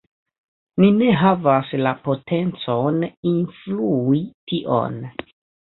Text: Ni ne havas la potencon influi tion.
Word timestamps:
Ni 0.83 0.87
ne 1.01 1.09
havas 1.23 1.69
la 1.89 1.91
potencon 2.09 2.99
influi 3.35 4.25
tion. 4.51 5.01